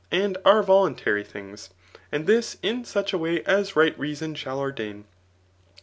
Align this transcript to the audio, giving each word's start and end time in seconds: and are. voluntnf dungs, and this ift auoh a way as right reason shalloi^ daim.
and 0.11 0.35
are. 0.45 0.63
voluntnf 0.63 1.31
dungs, 1.31 1.69
and 2.11 2.25
this 2.25 2.55
ift 2.63 2.85
auoh 2.91 3.13
a 3.13 3.17
way 3.19 3.43
as 3.43 3.75
right 3.75 3.99
reason 3.99 4.33
shalloi^ 4.33 4.73
daim. 4.73 5.05